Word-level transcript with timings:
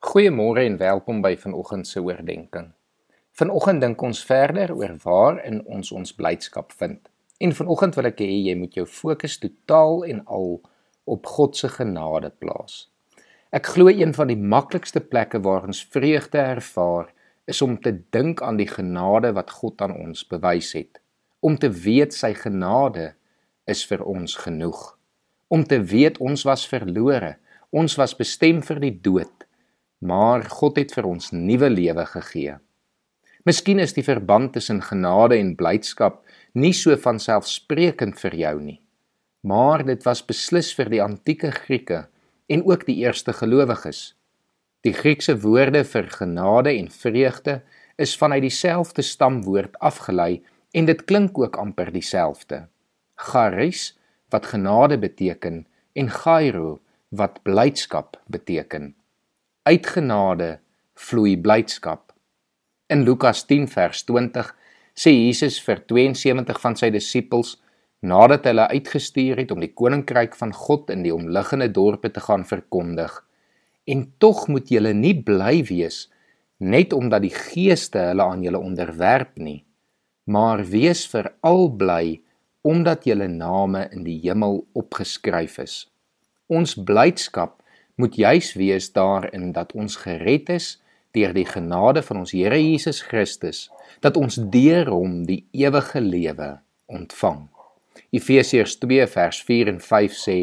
Goeiemôre 0.00 0.62
en 0.64 0.78
welkom 0.80 1.18
by 1.20 1.34
vanoggend 1.36 1.84
se 1.86 2.00
oordeenking. 2.00 2.70
Vanoggend 3.36 3.82
dink 3.84 4.00
ons 4.00 4.22
verder 4.24 4.70
oor 4.72 4.94
waar 5.02 5.40
in 5.44 5.58
ons 5.68 5.90
ons 5.92 6.14
blydskap 6.16 6.70
vind. 6.72 7.02
En 7.36 7.52
vanoggend 7.52 7.98
wil 7.98 8.08
ek 8.08 8.22
hê 8.24 8.38
jy 8.46 8.54
moet 8.56 8.78
jou 8.78 8.86
fokus 8.88 9.34
totaal 9.42 10.06
en 10.08 10.22
al 10.24 10.54
op 11.04 11.28
God 11.28 11.60
se 11.60 11.68
genade 11.74 12.30
plaas. 12.40 12.86
Ek 13.52 13.68
glo 13.74 13.92
een 13.92 14.14
van 14.16 14.32
die 14.32 14.38
maklikste 14.40 15.02
plekke 15.04 15.42
waar 15.44 15.68
ons 15.68 15.82
vreugde 15.92 16.40
ervaar 16.56 17.12
is 17.44 17.60
om 17.60 17.76
te 17.76 17.92
dink 18.16 18.40
aan 18.40 18.56
die 18.56 18.70
genade 18.70 19.34
wat 19.36 19.52
God 19.60 19.84
aan 19.84 19.92
ons 19.98 20.24
bewys 20.32 20.72
het. 20.78 20.96
Om 21.44 21.60
te 21.60 21.68
weet 21.68 22.16
sy 22.16 22.32
genade 22.40 23.10
is 23.68 23.84
vir 23.84 24.00
ons 24.00 24.38
genoeg. 24.46 24.80
Om 25.52 25.68
te 25.68 25.82
weet 25.92 26.16
ons 26.24 26.48
was 26.48 26.64
verlore, 26.72 27.34
ons 27.68 28.00
was 28.00 28.16
bestem 28.16 28.64
vir 28.64 28.80
die 28.88 28.96
dood 28.96 29.39
maar 30.00 30.46
God 30.48 30.78
het 30.80 30.94
vir 30.96 31.06
ons 31.08 31.30
nuwe 31.36 31.68
lewe 31.70 32.04
gegee. 32.08 32.56
Miskien 33.44 33.80
is 33.80 33.92
die 33.96 34.04
verband 34.04 34.54
tussen 34.56 34.80
genade 34.84 35.36
en 35.40 35.54
blydskap 35.56 36.20
nie 36.52 36.72
so 36.76 36.96
van 37.00 37.20
selfsprekend 37.20 38.18
vir 38.20 38.36
jou 38.36 38.54
nie, 38.60 38.80
maar 39.44 39.84
dit 39.84 40.02
was 40.04 40.24
beslis 40.24 40.72
vir 40.76 40.90
die 40.92 41.02
antieke 41.04 41.52
Grieke 41.52 42.06
en 42.48 42.64
ook 42.68 42.86
die 42.88 42.98
eerste 43.04 43.32
gelowiges. 43.36 44.14
Die 44.84 44.92
Griekse 44.96 45.36
woorde 45.40 45.84
vir 45.84 46.08
genade 46.12 46.72
en 46.72 46.88
vreugde 46.88 47.60
is 48.00 48.16
vanuit 48.16 48.42
dieselfde 48.48 49.04
stamwoord 49.04 49.76
afgelei 49.84 50.42
en 50.72 50.88
dit 50.88 51.04
klink 51.04 51.38
ook 51.38 51.58
amper 51.60 51.92
dieselfde. 51.92 52.66
Charis 53.16 53.92
wat 54.32 54.48
genade 54.52 54.96
beteken 54.98 55.66
en 55.92 56.08
gairo 56.08 56.78
wat 57.10 57.42
blydskap 57.44 58.16
beteken 58.28 58.94
uit 59.62 59.86
genade 59.86 60.58
vloei 60.96 61.36
blydskap. 61.36 62.14
In 62.88 63.02
Lukas 63.04 63.44
10 63.44 63.66
vers 63.68 64.04
20 64.08 64.54
sê 64.96 65.12
Jesus 65.12 65.58
vir 65.60 65.82
72 65.84 66.60
van 66.62 66.76
sy 66.80 66.88
disippels 66.94 67.58
nadat 68.00 68.48
hulle 68.48 68.70
uitgestuur 68.72 69.42
het 69.42 69.52
om 69.52 69.60
die 69.60 69.74
koninkryk 69.76 70.32
van 70.38 70.54
God 70.56 70.88
in 70.94 71.04
die 71.04 71.12
omliggende 71.12 71.68
dorpe 71.68 72.08
te 72.08 72.24
gaan 72.24 72.46
verkondig: 72.48 73.12
"En 73.84 74.08
tog 74.18 74.48
moet 74.48 74.72
julle 74.72 74.94
nie 74.94 75.14
bly 75.14 75.62
wees 75.68 76.08
net 76.58 76.92
omdat 76.92 77.22
die 77.22 77.36
geeste 77.36 77.98
hulle 77.98 78.24
aan 78.24 78.42
julle 78.42 78.58
onderwerp 78.58 79.36
nie, 79.36 79.64
maar 80.24 80.64
wees 80.64 81.06
veral 81.08 81.68
bly 81.76 82.20
omdat 82.62 83.04
julle 83.04 83.28
name 83.28 83.88
in 83.92 84.04
die 84.04 84.20
hemel 84.24 84.64
opgeskryf 84.72 85.58
is." 85.58 85.90
Ons 86.48 86.74
blydskap 86.74 87.59
moet 88.00 88.16
juis 88.16 88.54
wees 88.56 88.88
daarin 88.96 89.52
dat 89.52 89.74
ons 89.76 89.98
gered 90.00 90.48
is 90.52 90.78
deur 91.14 91.34
die 91.34 91.46
genade 91.46 92.02
van 92.06 92.22
ons 92.22 92.32
Here 92.34 92.58
Jesus 92.58 93.02
Christus, 93.02 93.68
dat 94.00 94.16
ons 94.16 94.38
deur 94.52 94.88
hom 94.92 95.24
die 95.26 95.42
ewige 95.56 96.00
lewe 96.00 96.52
ontvang. 96.90 97.48
Efesiërs 98.14 98.76
2 98.82 99.06
vers 99.10 99.40
4 99.46 99.72
en 99.74 99.80
5 99.82 100.18
sê: 100.18 100.38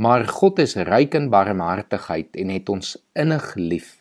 Maar 0.00 0.26
God 0.30 0.62
is 0.62 0.76
ryk 0.88 1.16
in 1.18 1.28
barmhartigheid 1.30 2.38
en 2.38 2.52
het 2.54 2.70
ons 2.70 2.94
innig 3.18 3.48
lief. 3.58 3.96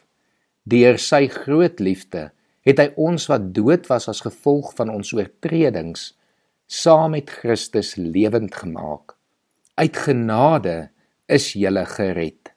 Deur 0.69 1.01
sy 1.01 1.25
groot 1.33 1.81
liefde 1.81 2.29
het 2.67 2.79
hy 2.81 2.89
ons 3.01 3.25
wat 3.31 3.49
dood 3.55 3.87
was 3.89 4.05
as 4.11 4.21
gevolg 4.21 4.75
van 4.77 4.91
ons 4.93 5.13
oortredings 5.15 6.11
saam 6.69 7.15
met 7.17 7.31
Christus 7.41 7.95
lewend 7.97 8.53
gemaak. 8.55 9.15
Uit 9.79 9.97
genade 9.97 10.91
is 11.25 11.55
jy 11.57 11.71
gered 11.95 12.48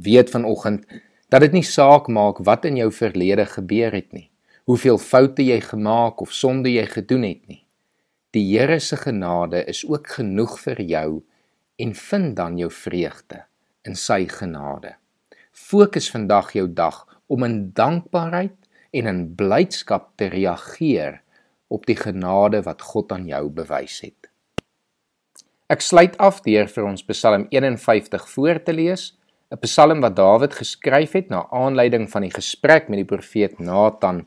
weet 0.00 0.30
vanoggend 0.30 0.86
dat 1.28 1.40
dit 1.40 1.52
nie 1.52 1.66
saak 1.66 2.08
maak 2.08 2.38
wat 2.46 2.64
in 2.64 2.76
jou 2.76 2.90
verlede 2.92 3.46
gebeur 3.46 3.94
het 3.94 4.12
nie, 4.12 4.30
hoeveel 4.64 4.98
foute 4.98 5.44
jy 5.44 5.60
gemaak 5.60 6.20
of 6.20 6.32
sonde 6.32 6.72
jy 6.72 6.86
gedoen 6.90 7.26
het 7.26 7.42
nie. 7.48 7.62
Die 8.34 8.44
Here 8.58 8.80
se 8.80 8.96
genade 8.96 9.64
is 9.70 9.84
ook 9.86 10.08
genoeg 10.16 10.58
vir 10.60 10.80
jou 10.82 11.08
en 11.78 11.94
vind 11.94 12.36
dan 12.36 12.58
jou 12.58 12.70
vreugde 12.70 13.44
in 13.84 13.94
sy 13.94 14.24
genade. 14.30 14.94
Fokus 15.52 16.10
vandag 16.10 16.52
jou 16.52 16.66
dag 16.72 17.04
om 17.26 17.44
in 17.46 17.70
dankbaarheid 17.74 18.56
en 18.94 19.06
in 19.10 19.22
blydskap 19.36 20.12
te 20.18 20.30
reageer 20.32 21.20
op 21.68 21.86
die 21.86 21.96
genade 21.98 22.62
wat 22.66 22.82
God 22.82 23.12
aan 23.12 23.26
jou 23.26 23.48
bewys 23.50 24.00
het. 24.02 24.30
Ek 25.70 25.82
sluit 25.82 26.16
af 26.22 26.42
deur 26.44 26.68
vir 26.70 26.86
ons 26.86 27.06
Psalm 27.08 27.46
51 27.50 28.26
voor 28.34 28.60
te 28.62 28.74
lees 28.76 29.12
'n 29.52 29.60
Psalm 29.60 30.00
wat 30.00 30.16
Dawid 30.16 30.54
geskryf 30.56 31.12
het 31.12 31.28
na 31.28 31.44
aanleiding 31.52 32.08
van 32.10 32.24
die 32.24 32.32
gesprek 32.32 32.88
met 32.88 33.02
die 33.02 33.08
profeet 33.08 33.58
Nathan 33.60 34.24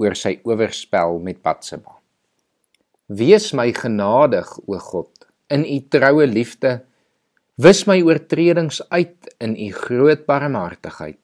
oor 0.00 0.16
sy 0.16 0.38
oorspel 0.42 1.18
met 1.20 1.42
Batseba. 1.42 2.00
Wees 3.06 3.52
my 3.52 3.68
genadig, 3.76 4.48
o 4.66 4.78
God, 4.78 5.12
in 5.52 5.64
u 5.68 5.78
troue 5.92 6.26
liefde. 6.26 6.80
Wis 7.60 7.84
my 7.86 8.00
oortredings 8.02 8.80
uit 8.88 9.28
in 9.38 9.54
u 9.54 9.70
groot 9.70 10.24
barmhartigheid. 10.26 11.20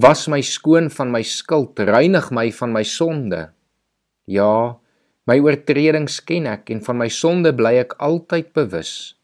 Was 0.00 0.28
my 0.28 0.40
skoon 0.40 0.88
van 0.90 1.10
my 1.10 1.22
skuld, 1.26 1.78
reinig 1.78 2.30
my 2.30 2.48
van 2.52 2.72
my 2.72 2.84
sonde. 2.86 3.50
Ja, 4.30 4.78
my 5.26 5.36
oortredings 5.42 6.20
ken 6.24 6.46
ek 6.46 6.70
en 6.70 6.80
van 6.86 7.02
my 7.02 7.10
sonde 7.12 7.52
bly 7.52 7.74
ek 7.82 7.98
altyd 7.98 8.54
bewus. 8.56 9.18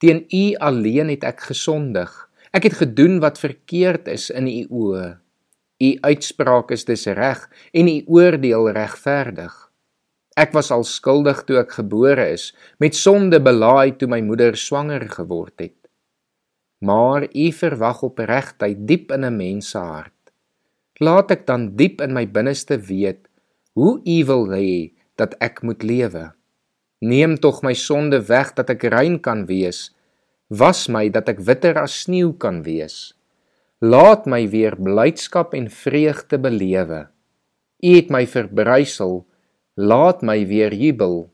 Teen 0.00 0.24
u 0.32 0.56
alleen 0.56 1.12
het 1.12 1.28
ek 1.28 1.44
gesondig 1.52 2.27
Ek 2.52 2.64
het 2.64 2.78
gedoen 2.80 3.18
wat 3.20 3.40
verkeerd 3.40 4.08
is 4.08 4.30
in 4.30 4.48
u 4.48 4.64
oë. 4.68 5.08
U 5.78 5.90
uitspraak 6.00 6.72
is 6.74 6.86
dis 6.88 7.06
reg 7.14 7.44
en 7.72 7.88
u 7.88 7.96
oordeel 8.06 8.70
regverdig. 8.74 9.54
Ek 10.38 10.54
was 10.54 10.70
al 10.74 10.84
skuldig 10.86 11.42
toe 11.46 11.58
ek 11.60 11.76
gebore 11.80 12.28
is, 12.32 12.52
met 12.78 12.94
sonde 12.94 13.40
belaai 13.42 13.96
toe 13.98 14.08
my 14.10 14.20
moeder 14.22 14.56
swanger 14.56 15.04
geword 15.10 15.54
het. 15.60 15.76
Maar 16.78 17.26
u 17.26 17.46
verwag 17.52 18.02
opregtheid 18.06 18.86
diep 18.86 19.10
in 19.12 19.24
'n 19.26 19.36
mens 19.36 19.70
se 19.70 19.78
hart. 19.78 20.14
Laat 21.00 21.30
ek 21.30 21.46
dan 21.46 21.76
diep 21.76 22.00
in 22.00 22.12
my 22.12 22.26
binneste 22.26 22.78
weet 22.78 23.28
hoe 23.74 24.00
u 24.04 24.24
wil 24.24 24.46
hê 24.50 24.92
dat 25.16 25.34
ek 25.40 25.62
moet 25.62 25.82
lewe. 25.82 26.32
Neem 27.00 27.36
tog 27.36 27.62
my 27.62 27.74
sonde 27.74 28.26
weg 28.26 28.54
dat 28.54 28.70
ek 28.70 28.82
rein 28.82 29.20
kan 29.20 29.46
wees 29.46 29.90
Was 30.48 30.86
my 30.88 31.10
dat 31.12 31.28
ek 31.28 31.42
witter 31.44 31.76
as 31.76 31.92
sneeu 32.06 32.32
kan 32.32 32.62
wees. 32.64 33.12
Laat 33.84 34.24
my 34.24 34.46
weer 34.48 34.78
blydskap 34.80 35.52
en 35.52 35.68
vreugde 35.68 36.38
belewe. 36.40 37.02
U 37.84 37.90
het 37.92 38.08
my 38.08 38.24
verbrysel, 38.24 39.26
laat 39.76 40.24
my 40.24 40.40
weer 40.48 40.72
jubel. 40.72 41.28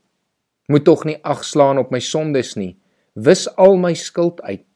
Moet 0.67 0.83
tog 0.83 1.05
nie 1.07 1.15
agslaan 1.23 1.79
op 1.79 1.95
my 1.95 2.03
sondes 2.03 2.57
nie. 2.59 2.75
Wis 3.15 3.47
al 3.55 3.79
my 3.79 3.93
skuld 3.95 4.43
uit. 4.43 4.67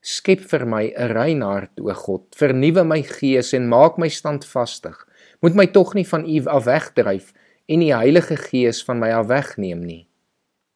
Skep 0.00 0.40
vir 0.48 0.64
my 0.64 0.94
'n 0.96 1.12
rein 1.12 1.42
hart, 1.42 1.76
o 1.80 1.92
God. 1.92 2.32
Vernuwe 2.32 2.84
my 2.84 3.02
gees 3.02 3.52
en 3.52 3.68
maak 3.68 3.98
my 3.98 4.08
standvastig. 4.08 4.96
Moet 5.42 5.54
my 5.54 5.66
tog 5.66 5.94
nie 5.94 6.06
van 6.08 6.24
U 6.24 6.46
af 6.46 6.64
wegdryf 6.64 7.34
en 7.68 7.80
die 7.80 7.94
Heilige 7.94 8.36
Gees 8.36 8.84
van 8.84 8.98
my 8.98 9.10
af 9.10 9.26
wegneem 9.26 9.84
nie. 9.84 10.08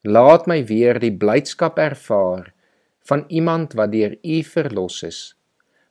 Laat 0.03 0.45
my 0.47 0.63
weer 0.65 0.99
die 0.99 1.17
blydskap 1.17 1.79
ervaar 1.79 2.53
van 3.09 3.25
iemand 3.27 3.73
wat 3.73 3.91
deur 3.91 4.17
U 4.21 4.41
verlos 4.43 5.03
is. 5.03 5.19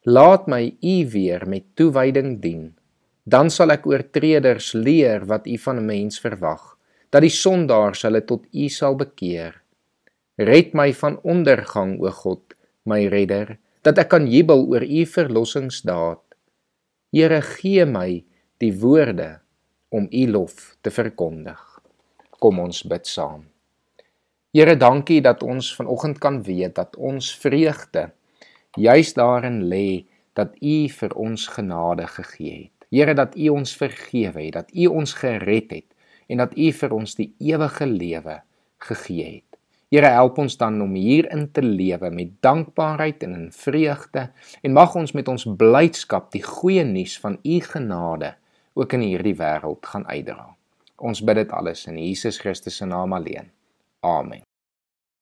Laat 0.02 0.46
my 0.46 0.76
U 0.80 0.94
weer 1.10 1.48
met 1.48 1.64
toewyding 1.74 2.38
dien. 2.40 2.70
Dan 3.24 3.50
sal 3.50 3.74
ek 3.74 3.86
oortreders 3.86 4.72
leer 4.72 5.26
wat 5.28 5.46
U 5.46 5.58
van 5.58 5.76
'n 5.76 5.86
mens 5.86 6.20
verwag, 6.20 6.76
dat 7.10 7.22
die 7.22 7.34
sondaars 7.34 8.02
hulle 8.02 8.24
tot 8.24 8.46
U 8.52 8.68
sal 8.68 8.96
bekeer. 8.96 9.62
Red 10.36 10.72
my 10.74 10.92
van 10.92 11.20
ondergang, 11.22 12.00
o 12.00 12.10
God, 12.10 12.54
my 12.84 13.06
redder, 13.06 13.58
dat 13.82 13.98
ek 13.98 14.08
kan 14.08 14.26
jubel 14.26 14.64
oor 14.68 14.82
U 14.82 15.04
verlossingsdaad. 15.06 16.22
Here, 17.12 17.40
gee 17.42 17.84
my 17.84 18.24
die 18.58 18.72
woorde 18.72 19.40
om 19.90 20.08
U 20.12 20.26
lof 20.30 20.76
te 20.80 20.90
verkondig. 20.90 21.60
Kom 22.38 22.58
ons 22.58 22.82
bid 22.82 23.06
saam. 23.06 23.50
Here, 24.50 24.74
dankie 24.74 25.20
dat 25.22 25.44
ons 25.46 25.68
vanoggend 25.78 26.18
kan 26.18 26.40
weet 26.42 26.74
dat 26.74 26.96
ons 26.98 27.28
vreugde 27.38 28.08
juis 28.74 29.12
daarin 29.14 29.60
lê 29.70 30.06
dat 30.34 30.56
U 30.58 30.88
vir 30.90 31.12
ons 31.14 31.44
genade 31.54 32.06
gegee 32.10 32.56
het. 32.56 32.86
Here, 32.90 33.14
dat 33.14 33.36
U 33.38 33.52
ons 33.54 33.76
vergewe 33.78 34.42
het, 34.42 34.56
dat 34.56 34.72
U 34.74 34.88
ons 34.90 35.12
gered 35.20 35.70
het 35.70 35.86
en 36.26 36.42
dat 36.42 36.56
U 36.58 36.66
vir 36.80 36.96
ons 36.96 37.14
die 37.14 37.28
ewige 37.38 37.86
lewe 37.86 38.40
gegee 38.88 39.28
het. 39.28 39.60
Here, 39.94 40.10
help 40.18 40.42
ons 40.42 40.58
dan 40.58 40.82
om 40.82 40.98
hierin 40.98 41.46
te 41.54 41.62
lewe 41.62 42.10
met 42.10 42.34
dankbaarheid 42.42 43.22
en 43.22 43.38
in 43.38 43.46
vreugde 43.54 44.26
en 44.66 44.74
mag 44.74 44.98
ons 44.98 45.14
met 45.14 45.30
ons 45.30 45.46
blydskap 45.62 46.32
die 46.34 46.42
goeie 46.42 46.82
nuus 46.90 47.14
van 47.22 47.38
U 47.46 47.62
genade 47.70 48.34
ook 48.74 48.98
in 48.98 49.06
hierdie 49.06 49.38
wêreld 49.38 49.86
gaan 49.94 50.10
uitdra. 50.10 50.50
Ons 50.98 51.22
bid 51.22 51.38
dit 51.44 51.54
alles 51.54 51.86
in 51.86 52.02
Jesus 52.02 52.42
Christus 52.42 52.82
se 52.82 52.90
naam 52.90 53.14
alleen. 53.14 53.54
Amen. 54.02 54.42